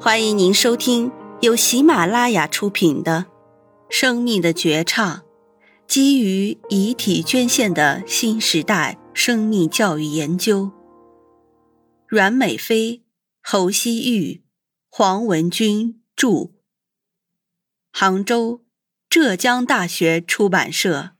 [0.00, 3.26] 欢迎您收听由喜马拉雅出品的
[3.88, 5.18] 《生命的绝唱》，
[5.86, 10.70] 基于遗体捐献的新时代生命教育研究。
[12.06, 13.02] 阮美飞、
[13.42, 14.42] 侯希玉、
[14.90, 16.50] 黄文军著，
[17.90, 18.62] 杭州
[19.08, 21.12] 浙江大学出版社。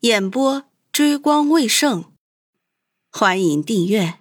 [0.00, 2.12] 演播：追光未盛。
[3.10, 4.19] 欢迎订阅。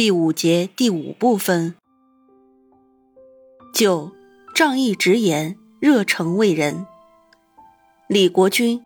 [0.00, 1.74] 第五节第五部分。
[3.70, 4.12] 九，
[4.54, 6.86] 仗义直言，热诚为人。
[8.08, 8.82] 李国军，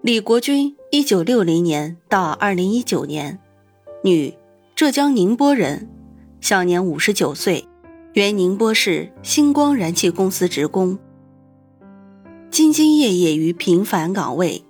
[0.00, 3.38] 李国军，一九六零年到二零一九年，
[4.02, 4.32] 女，
[4.74, 5.86] 浙江宁波人，
[6.40, 7.68] 享年五十九岁，
[8.14, 10.98] 原宁波市星光燃气公司职工，
[12.50, 14.64] 兢兢业业于平凡岗位。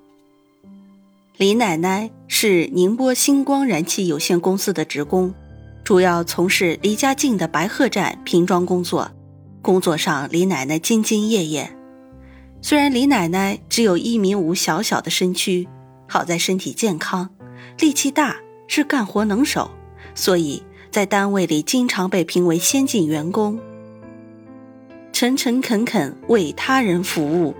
[1.36, 5.34] 李奶奶是宁波星光燃气有限公司的职工。
[5.82, 9.10] 主要从事离家近的白鹤站瓶装工作，
[9.62, 11.72] 工作上李奶奶兢兢业业。
[12.60, 15.66] 虽然李奶奶只有一米五小小的身躯，
[16.06, 17.30] 好在身体健康，
[17.78, 19.70] 力气大，是干活能手，
[20.14, 23.58] 所以在单位里经常被评为先进员工。
[25.12, 27.54] 诚诚恳恳为他人服务。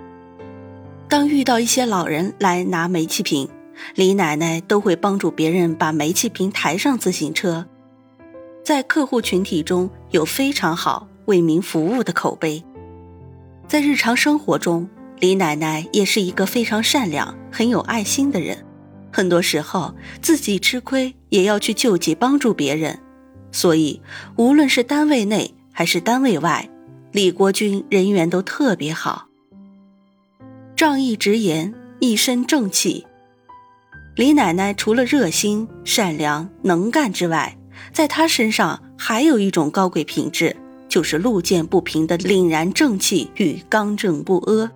[1.09, 3.49] 当遇到一些老人来拿煤气瓶，
[3.95, 7.67] 李奶奶都会帮助别人把煤气瓶抬上自行车。
[8.63, 12.63] 在客户群体中有非常好为民服务的口碑，
[13.67, 14.87] 在日常生活中，
[15.19, 18.65] 李奶奶也是一个非常善良、很有爱心的人。
[19.11, 22.99] 很多时候自己吃亏也要去救济帮助别人，
[23.51, 24.01] 所以
[24.35, 26.69] 无论是单位内还是单位外，
[27.11, 29.27] 李国军人缘都特别好。
[30.75, 33.07] 仗义直言，一身正气。
[34.19, 37.57] 李奶奶除了热心、善良、能干之外，
[37.93, 40.57] 在她身上还有一种高贵品质，
[40.89, 44.69] 就是路见不平的凛然正气与刚正不阿。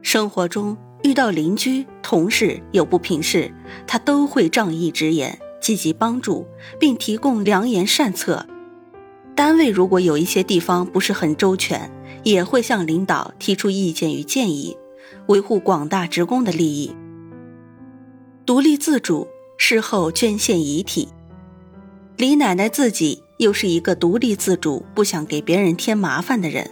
[0.00, 3.52] 生活中遇到邻居、同事有不平事，
[3.84, 6.46] 他都会仗义直言，积极帮助，
[6.78, 8.46] 并提供良言善策。
[9.34, 11.90] 单位如果有一些地方不是很周全，
[12.22, 14.76] 也会向领导提出意见与建议，
[15.26, 16.94] 维护广大职工的利益。
[18.46, 19.26] 独立自主，
[19.58, 21.08] 事后捐献遗体。
[22.16, 26.70] 李奶奶自己又是一个独立自主、不想给别人添麻烦的人。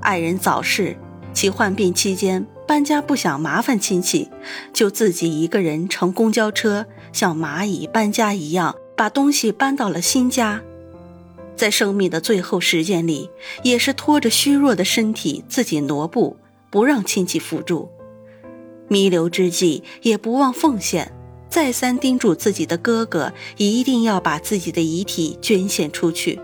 [0.00, 0.96] 爱人早逝，
[1.32, 4.28] 其患病期间搬家不想麻烦亲戚，
[4.72, 10.60] 就自己一个人乘公交车，像蚂蚁搬家一样把东西搬到了新家。
[11.54, 13.30] 在生命的最后时间里，
[13.62, 16.36] 也是拖着虚弱的身体自己挪步，
[16.68, 17.88] 不让亲戚辅助。
[18.90, 21.12] 弥留之际，也不忘奉献。
[21.48, 26.40] 再三叮嘱自己的哥哥，一定要把自己的遗体捐献出去。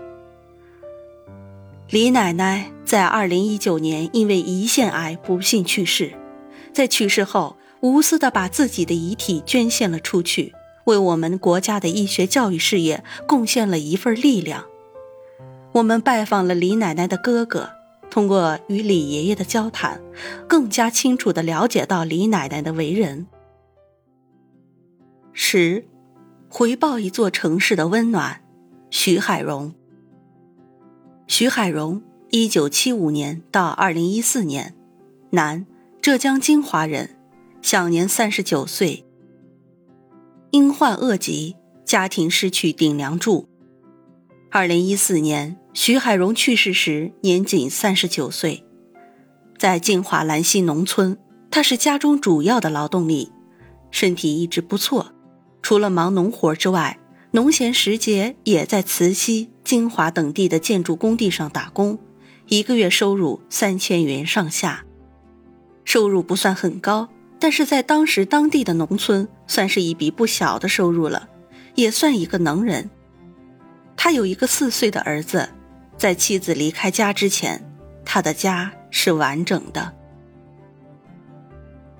[1.89, 6.13] 李奶奶在二零一九年因为胰腺癌不幸去世，
[6.71, 10.53] 在去世后无私的把自己的遗体捐献了出去，
[10.85, 14.63] 为我们国家的医学教育事业贡献了一份力量。
[15.73, 17.69] 我们拜访了李奶奶的哥哥，
[18.09, 20.01] 通过与李爷爷的交谈，
[20.47, 23.27] 更加清楚的了解到李奶奶的为人。
[25.33, 25.85] 十，
[26.49, 28.41] 回报一座城市的温暖。
[28.89, 29.73] 徐海荣。
[31.27, 32.01] 徐海荣，
[32.31, 34.73] 一九七五年到二零一四年，
[35.31, 35.67] 男，
[36.01, 37.17] 浙江金华人，
[37.61, 39.05] 享年三十九岁。
[40.51, 43.49] 因患恶疾，家庭失去顶梁柱。
[44.49, 48.65] 二零一四年，徐海荣去世时年仅三十九岁。
[49.59, 51.15] 在金华兰溪农村，
[51.51, 53.31] 他是家中主要的劳动力，
[53.91, 55.13] 身体一直不错。
[55.61, 56.97] 除了忙农活之外，
[57.29, 61.99] 农闲时节也在慈溪、金华等地的建筑工地上打工，
[62.47, 64.83] 一个月收入三千元上下。
[65.85, 67.07] 收入不算很高，
[67.37, 71.29] 但是在当时当地的农村算是一笔不小的收入了，
[71.75, 72.89] 也算一个能人。
[73.95, 75.47] 他有一个四岁的儿子，
[75.97, 77.63] 在妻子离开家之前，
[78.05, 79.93] 他的家是完整的。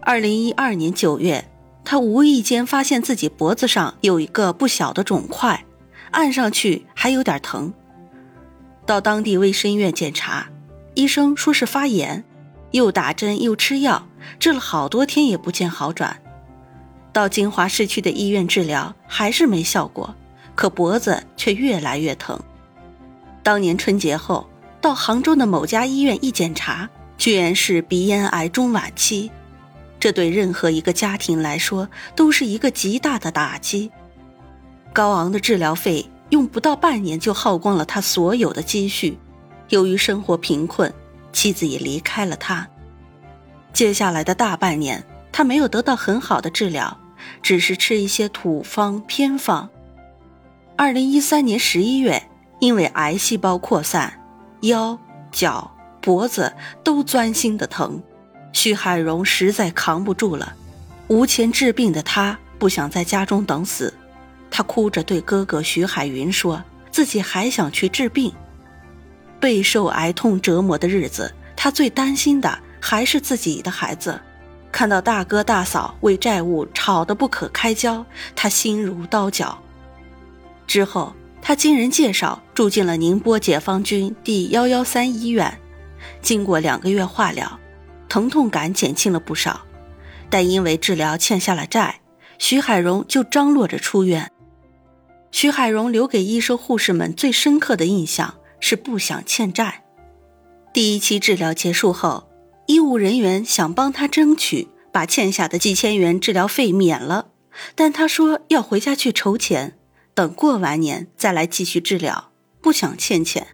[0.01, 1.45] 二零一二年九月。
[1.89, 5.63] 他无意间发现自己脖子上有一个不小的肿块，
[6.11, 7.73] 按上去还有点疼。
[8.85, 10.49] 到当地卫生院检查，
[10.95, 12.25] 医生说是发炎，
[12.71, 14.05] 又打针又吃药，
[14.38, 16.21] 治了好多天也不见好转。
[17.13, 20.13] 到金华市区的医院治疗还是没效果，
[20.55, 22.38] 可脖子却越来越疼。
[23.47, 24.45] 当年春节后，
[24.81, 29.31] 到杭州的某家医院一检查，居然是鼻咽癌中晚期。
[30.01, 33.89] 这对任何一个家庭来说都是一个极大的打击。
[34.91, 39.17] 高昂的治疗费用不到半年就耗光了他所有的积蓄。
[39.69, 40.94] 由于生活贫困，
[41.31, 42.67] 妻子也离开了他。
[43.71, 45.01] 接下来的大半年，
[45.31, 46.99] 他没有得到很好的治疗，
[47.41, 49.69] 只是吃一些土方偏方。
[50.75, 52.29] 二零一三年十一月，
[52.59, 54.13] 因为癌细胞扩散，
[54.62, 54.98] 腰、
[55.31, 55.71] 脚、
[56.01, 58.01] 脖子都钻心的疼，
[58.54, 60.54] 徐海荣实在扛不住了。
[61.07, 63.94] 无钱治病的他不想在家中等死，
[64.51, 68.33] 他哭着对哥哥徐海云说：“自己还想去治病。”
[69.39, 72.59] 备受癌痛折磨的日子，他最担心的。
[72.80, 74.18] 还是自己的孩子，
[74.71, 78.06] 看到大哥大嫂为债务吵得不可开交，
[78.36, 79.57] 他心如刀绞。
[80.68, 81.13] 之后，
[81.47, 85.61] 他经人介绍住进了宁波解放军第幺幺三医院，
[86.21, 87.57] 经过两个月化疗，
[88.09, 89.61] 疼痛感减轻了不少。
[90.29, 92.01] 但因为治疗欠下了债，
[92.38, 94.29] 徐海荣就张罗着出院。
[95.31, 99.85] 徐海荣留给医生护士们最深刻的印象是不想欠债。
[100.73, 102.27] 第一期治疗结束后。
[102.65, 107.27] 医务人员想帮他争取把欠下的几千元治疗费免了，
[107.73, 109.76] 但他说要回家去筹钱，
[110.18, 113.50] 等过完年再来继续治疗，不想欠钱。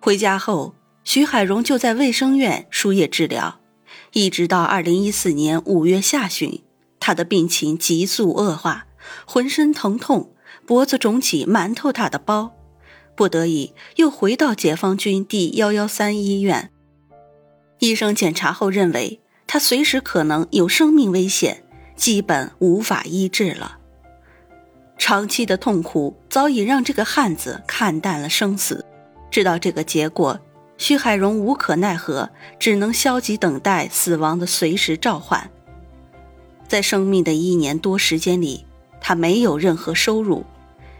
[0.00, 3.58] 回家后，徐海荣就在卫生院输液治疗，
[4.12, 6.62] 一直到二零一四年五月下旬，
[7.00, 8.86] 他的病情急速恶化，
[9.26, 10.32] 浑身疼痛，
[10.64, 12.52] 脖子肿起馒头大的包，
[13.16, 16.70] 不得已又回到解放军第幺幺三医院。
[17.80, 21.64] 医生检查后认为，他随时可能有生命危险，
[21.96, 23.78] 基本无法医治了。
[25.00, 28.84] 长期的痛苦早已让这个汉子看淡了生死。
[29.30, 30.38] 知道这个结果，
[30.76, 35.50] 徐海荣无可奈何，只能消极等待死亡的随时召唤。
[36.68, 38.66] 在生命的一年多时间里，
[39.00, 40.44] 他没有任何收入，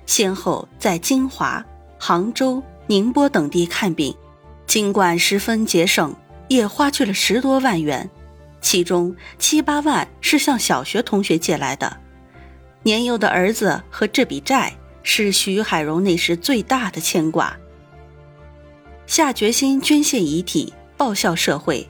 [0.07, 1.63] 先后在金华、
[1.99, 4.17] 杭州、宁波等地看病，
[4.67, 6.17] 尽管十分节省。
[6.49, 8.11] 也花去了十多万元，
[8.61, 11.97] 其中七八万是向小学同学借来的。
[12.83, 17.55] 年幼的儿子和这笔债是徐海荣那时最大的牵挂。
[19.07, 21.87] 下决心捐献遗体，报效社会。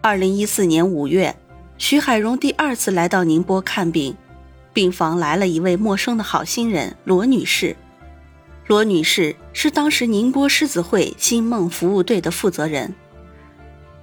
[0.00, 1.36] 二零一四年五月，
[1.78, 4.16] 徐海荣第二次来到宁波看病，
[4.72, 7.76] 病房来了一位陌生的好心人罗女士。
[8.66, 12.92] 罗女士是当时宁波狮子会星梦服务队的负责人。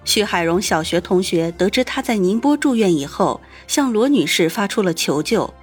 [0.05, 5.53] 徐海荣小学同学得知他在宁波住院以后，向罗女士发出了求救。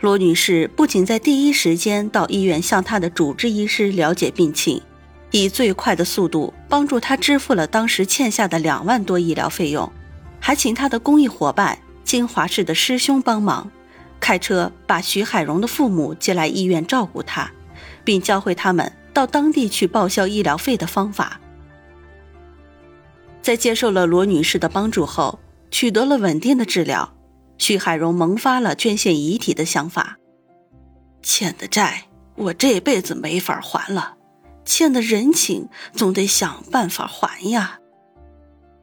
[0.00, 4.80] 罗女士不仅在第一时间到医院向她的主治医师了解病情，
[5.32, 9.90] 以最快的速度帮助他支付了当时欠下的两万多医疗费用，
[10.38, 13.68] 还请他的公益伙伴金华市的师兄帮忙，
[14.20, 17.50] 开车把徐海荣的父母接来医院照顾他，
[18.04, 21.40] 并教会他们到当地去报销医疗费的方法。
[23.42, 25.40] 在接受了罗女士的帮助后，
[25.72, 27.14] 取得了稳定的治疗，
[27.58, 30.16] 徐海荣萌发了捐献遗体的想法。
[31.22, 34.16] 欠的债我这辈子没法还了，
[34.64, 37.80] 欠的人情总得想办法还呀。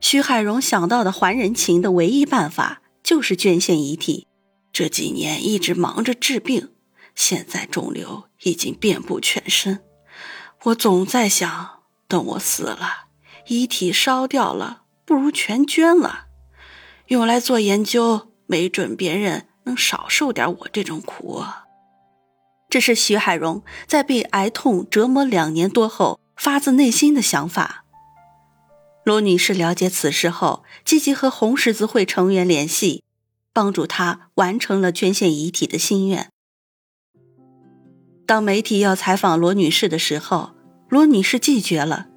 [0.02, 4.28] 徐海荣想到的还人情的唯一办法就是捐献遗体。
[4.72, 6.70] 这几年一直忙着治病，
[7.16, 9.80] 现在肿瘤已经遍布全身，
[10.66, 11.80] 我总在想，
[12.10, 13.06] 等我死了。
[13.48, 16.26] 遗体烧掉了，不如全捐了，
[17.08, 21.44] 用来做研究，没准别人能少受点我这种苦。
[22.70, 27.86] 这是徐海荣在被癌痛折磨两年多后发自内心的想法。
[29.06, 33.04] 罗女士了解此事后，积极和红十字会成员联系，
[33.54, 36.30] 帮助他完成了捐献遗体的心愿。
[38.26, 40.56] 当媒体要采访罗女士的时候，
[40.90, 42.08] 罗女士拒绝了。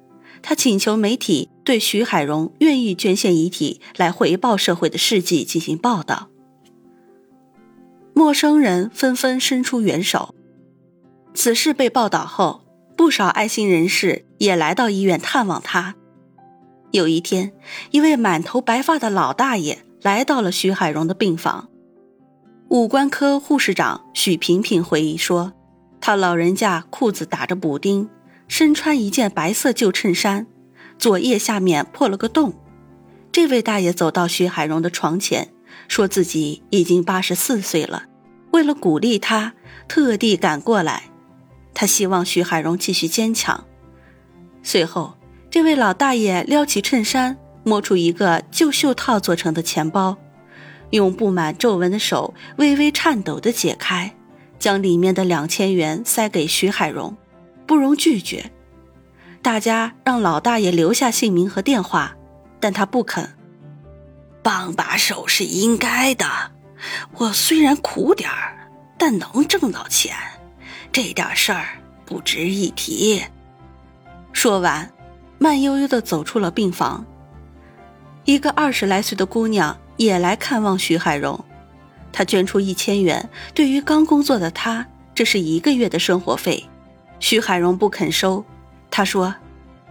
[0.41, 6.29] 她请求媒体对徐海荣愿意捐献遗体来回报社会的事迹进行报道。
[8.15, 10.33] 陌生人纷纷伸出援手。
[11.35, 12.65] 此事被报道后，
[12.97, 15.93] 不少爱心人士也来到医院探望他。
[16.89, 17.53] 有一天，
[17.91, 21.69] 一位满头白发的老大爷来到了徐海荣的病房。
[22.69, 25.53] 五官科护士长许萍萍回忆说
[26.01, 28.09] ：“他老人家裤子打着补丁。”
[28.49, 30.47] 身穿一件白色旧衬衫，
[30.99, 32.53] 左腋下面破了个洞。
[33.31, 35.53] 这位大爷走到徐海荣的床前，
[35.87, 38.03] 说自己已经八十四岁了，
[38.51, 39.53] 为了鼓励他，
[39.87, 41.03] 特地赶过来。
[41.73, 43.63] 他希望徐海荣继续坚强。
[44.61, 45.13] 随后，
[45.49, 50.17] 这位老大爷撩起衬衫，摸出一个旧袖套做成的钱包，
[50.89, 54.13] 用布满皱纹的手微微颤抖地解开，
[54.57, 57.15] 将里面的两千元塞给徐海荣，
[57.65, 58.51] 不容拒绝。
[59.41, 62.15] 大家让老大爷留下姓名和电话，
[62.59, 63.35] 但他不肯。
[64.41, 66.25] 帮把手是应该的，
[67.17, 70.15] 我虽然苦点儿，但能挣到钱，
[70.91, 73.23] 这点事儿不值一提。
[74.33, 74.91] 说完，
[75.37, 77.05] 慢悠悠的走出了病房。
[78.25, 81.43] 一个二十来岁的姑娘也来看望徐海荣，
[82.11, 86.65] 她捐出一千元，对于刚工作的她，这是一个月的生活费。
[87.19, 88.45] 徐海荣不肯收。
[88.91, 89.35] 他说：“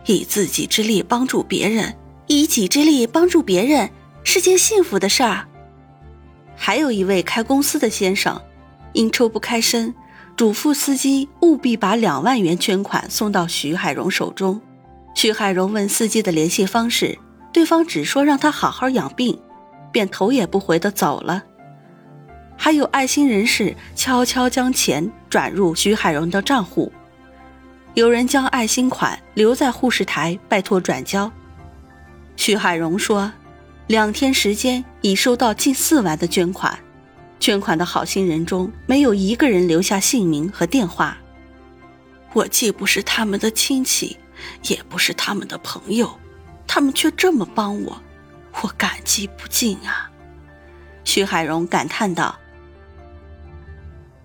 [0.06, 3.90] 以自己之力帮助别人，以己之力帮助别人
[4.24, 5.46] 是件幸福的事儿。”
[6.56, 8.40] 还有一位开公司的先生，
[8.92, 9.94] 因抽不开身，
[10.36, 14.60] 嘱咐司机务必把两万元捐款送到徐海荣手中。
[15.14, 17.18] 徐海荣问司机的联系方式，
[17.52, 19.40] 对方只说让他好好养病，
[19.92, 21.44] 便头也不回的走了。
[22.56, 26.92] 还有爱心人士悄悄将钱转入徐海荣的账户。
[27.98, 31.28] 有人将爱心款留在护士台，拜托转交。
[32.36, 33.32] 徐海荣说，
[33.88, 36.78] 两天时间已收到近四万的捐款，
[37.40, 41.18] 捐款的好心人中没有一个人留下姓名和电话。
[42.34, 44.16] 我既不是他们的亲戚，
[44.68, 46.08] 也不是他们的朋友，
[46.68, 48.00] 他们却这么帮我，
[48.62, 50.08] 我感激不尽啊！
[51.02, 52.38] 徐海荣感叹道。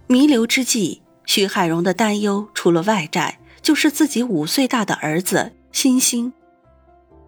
[0.05, 3.39] 弥留之际，徐海荣的担忧除了外债。
[3.63, 6.33] 就是自己五岁大的儿子欣欣，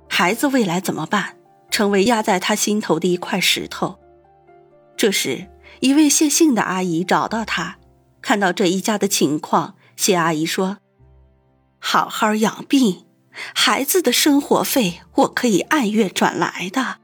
[0.08, 1.38] 孩子未来怎么办？
[1.72, 3.98] 成为压在他心头的一块石头。
[4.96, 5.48] 这时，
[5.80, 7.78] 一位谢姓的阿姨找到他，
[8.22, 10.78] 看到这一家的情况，谢阿姨说
[11.80, 13.06] ：“好好养病，
[13.54, 16.98] 孩子的生活费我可以按月转来的。”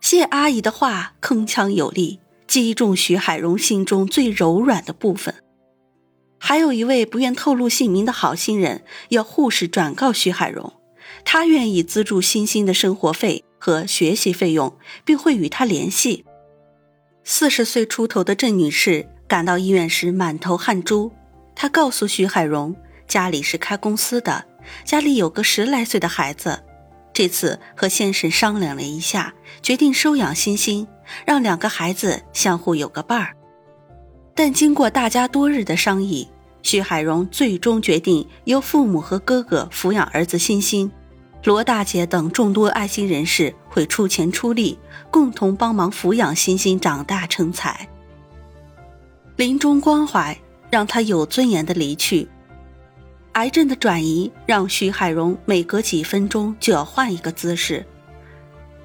[0.00, 5.41] 谢阿姨的话铿锵有力，击中徐海荣心中最柔软的部分。
[6.44, 10.72] 还有一位不愿透露姓名的好心人，要护士转告徐海荣，
[11.24, 16.24] 他愿意资助欣欣的生活费和学习费用，并会与他联系。
[17.22, 21.12] 四十岁出头的郑女士赶到医院时满头汗珠，
[21.54, 22.74] 她告诉徐海荣，
[23.06, 24.44] 家里是开公司的，
[24.84, 26.64] 家里有个十来岁的孩子，
[27.14, 29.32] 这次和先生商量了一下，
[29.62, 30.88] 决定收养欣欣，
[31.24, 33.36] 让两个孩子相互有个伴儿。
[34.34, 36.26] 但经过大家多日的商议，
[36.62, 40.90] 徐海荣最终决定由父母和哥哥抚养儿子欣欣，
[41.44, 44.78] 罗大姐等众多爱心人士会出钱出力，
[45.10, 47.88] 共同帮忙抚养欣欣长大成才。
[49.36, 50.36] 临终关怀
[50.70, 52.28] 让他有尊严的离去，
[53.32, 57.84] 癌症的转移让徐海荣每隔几分钟就要换一个姿势。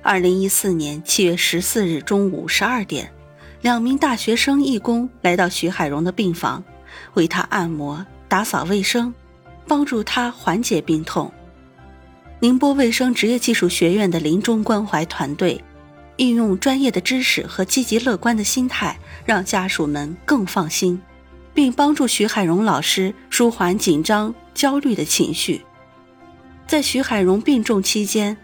[0.02, 3.12] 二零一四年七月十四日中午十二点。
[3.62, 6.64] 两名大学生义工来到徐海荣的病房，
[7.16, 9.14] 为他按摩、打扫卫生，
[9.68, 11.32] 帮助他缓解病痛。
[12.40, 15.64] 宁波卫生职业技术学院的临终关怀团队，
[16.18, 21.02] 运用专业的知识和积极乐观的心态，让家属们更放心，
[21.54, 25.62] 并帮助徐海荣老师舒缓紧张、焦虑的情绪。
[26.68, 28.38] 在徐海荣病重期间。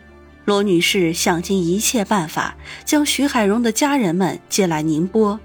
[0.46, 5.40] 罗女士想尽一切办法将徐海荣的家人们接来宁波，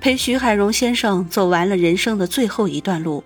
[0.00, 3.24] 陪徐海荣先生走完了人生的最后一段路。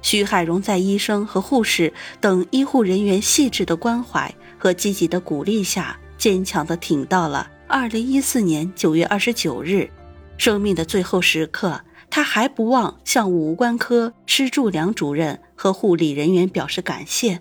[0.00, 9.90] 徐海荣在医生和护士等医护人员细致的关怀和积极的鼓励下，坚强地挺到了2014年9月29日，
[10.38, 17.38] 生命的最后时刻，他还不忘向五官科施柱良主任和护理人员表示感谢。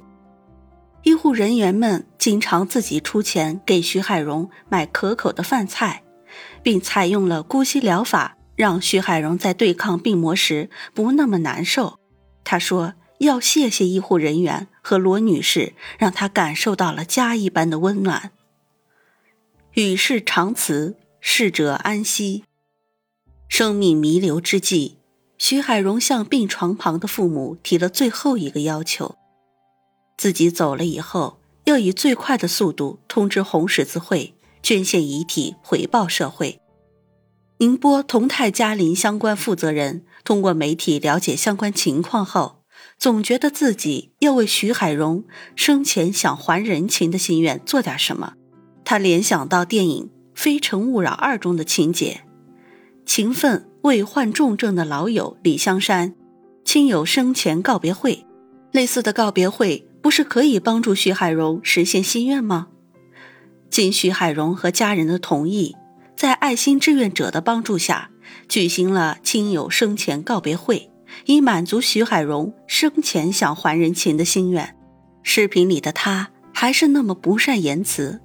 [1.04, 6.04] 医护人员们经常自己出钱给徐海荣买可口的饭菜，
[6.62, 11.98] 并采用了姑息疗法，让徐海荣在对抗病魔时不那么难受。
[12.44, 18.32] 他说：“要谢谢医护人员和罗女士，让他感受到了家一般的温暖。”
[19.74, 22.44] 与世长辞，逝者安息。
[23.48, 24.98] 生命弥留之际，
[25.38, 29.16] 徐海荣向病床旁的父母提了最后一个要求。
[30.22, 36.60] 自己走了以后，要以最快的速度通知红十字会捐献遗体，回报社会。
[37.58, 42.58] 宁波同泰嘉林相关负责人通过媒体了解相关情况后，
[43.00, 45.24] 总觉得自己要为徐海荣
[45.56, 48.34] 生前想还人情的心愿做点什么。
[48.86, 50.04] 他联想到电影
[50.36, 52.22] 《非诚勿扰二》中的情节：
[53.08, 56.14] 情分为患重症的老友李香山，
[56.64, 58.24] 亲友生前告别会，
[58.72, 59.88] 类似的告别会。
[60.02, 62.68] 不是可以帮助徐海荣实现心愿吗？
[63.70, 65.76] 经徐海荣和家人的同意，
[66.16, 68.10] 在爱心志愿者的帮助下，
[68.50, 70.90] 举行了亲友生前告别会，
[71.26, 74.76] 以满足徐海荣生前想还人情的心愿。
[75.24, 78.20] 视频里的他还是那么不善言辞，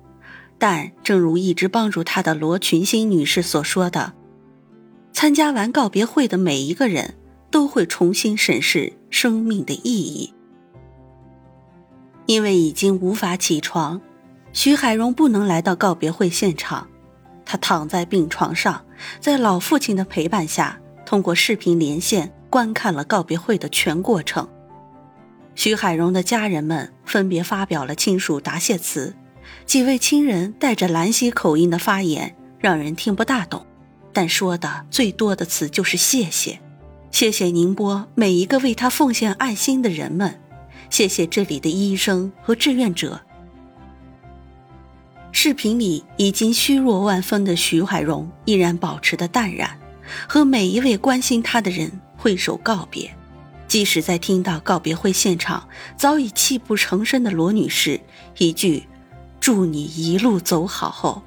[0.59, 4.15] 但正如一直帮助他的罗群星女士所说的，
[5.13, 7.15] 参加完告别会的每一个人
[7.51, 10.33] 都会重新审视生命的意义。
[12.27, 14.01] 因为已经无法起床，
[14.53, 16.89] 徐海荣不能来到告别会现场。
[17.45, 18.85] 他躺在病床上，
[19.21, 24.49] 在老父亲的陪伴下，通过视频连线观看了告别会的全过程。
[25.55, 29.15] 徐海荣的家人们分别发表了亲属答谢词，
[29.65, 33.65] 几位亲人带着兰溪口音的发言让人听不大懂，
[34.13, 36.61] 但说的最多的词就是谢谢，
[37.13, 40.41] 谢谢宁波每一个为他奉献爱心的人们，
[40.91, 43.21] 谢谢这里的医生和志愿者。
[45.33, 49.79] 视频里已经虚弱万分的徐海荣依然保持的淡然，
[50.27, 53.15] 和每一位关心他的人挥手告别。
[53.69, 58.01] 即使在听到告别会现场早已泣不成声的罗女士
[58.39, 58.85] 一句
[59.41, 61.23] “祝你一路走好”后，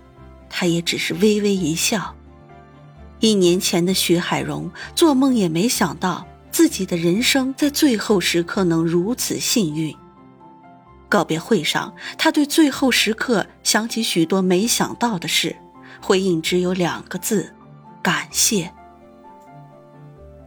[0.50, 2.16] 他也只是微微一笑。
[3.20, 6.26] 一年前的徐海荣做梦也没想到
[6.60, 9.96] 自己的人生在最后时刻能如此幸运。
[11.08, 15.56] 告别会上，他对最后时刻想起许多没想到的事，
[16.02, 17.56] 回应只有两个字：
[18.04, 18.70] 感谢。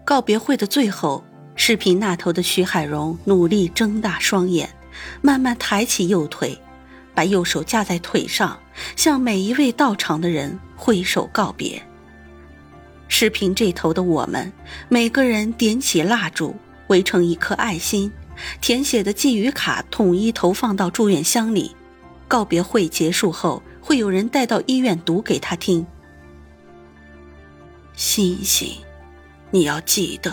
[0.04, 1.25] 告别会的最后，
[1.57, 4.69] 视频那头的徐海荣努力睁大双眼，
[5.23, 6.61] 慢慢抬起右腿，
[7.14, 8.61] 把右手架在腿上，
[8.97, 11.83] 向每一位到场的人挥手告别。
[13.14, 14.50] 视频这头的我们，
[14.88, 18.11] 每个人点起蜡烛，围成一颗爱心。
[18.62, 21.76] 填写的寄语卡统一投放到住院箱里。
[22.26, 25.87] 告别会结束后，会有人带到医院读给他听。
[27.92, 28.78] 星星，
[29.50, 30.33] 你要记得，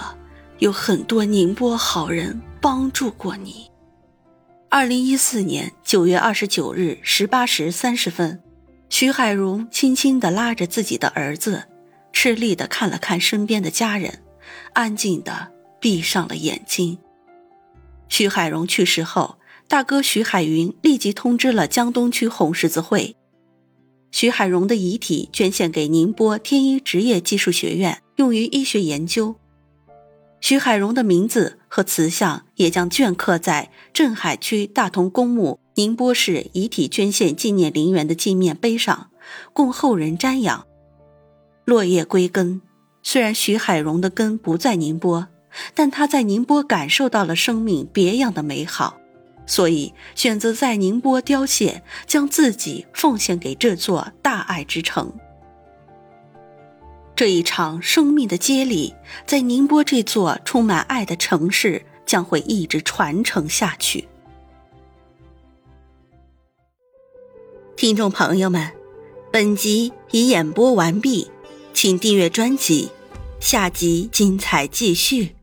[0.59, 3.69] 有很多宁波好人帮助过你。
[4.69, 8.41] 二零一四年九月二十九日十八时三十分，
[8.89, 11.65] 徐海荣轻轻地拉着自己的儿子，
[12.21, 14.21] 吃力地看了看身边的家人，
[14.73, 16.97] 安静地闭上了眼睛。
[18.09, 19.37] 徐海荣去世后，
[19.69, 23.15] 大哥徐海云立即通知了江东区红十字会，
[24.11, 29.37] 徐海荣的遗体捐献给宁波天一职业技术学院，用于医学研究。
[30.41, 39.09] 徐海荣的名字和瓷像也将镌刻在镇海区大同公墓宁波市遗体捐献纪念陵园的纪念碑上，
[39.53, 40.65] 供后人瞻仰。
[41.69, 42.61] 落叶归根，
[43.03, 45.27] 虽然徐海荣的根不在宁波。
[45.73, 48.99] 但他在宁波感受到了生命别样的美好，
[49.47, 55.11] 所以选择在宁波凋谢，将自己奉献给这座大爱之城。
[57.15, 58.93] 这一场生命的接力，
[59.25, 64.07] 在宁波这座充满爱的城市，将会一直传承下去。
[67.75, 68.71] 听众朋友们，
[69.31, 71.31] 本集已演播完毕，
[71.73, 72.89] 请订阅专辑，
[73.39, 75.35] 下集精彩继续。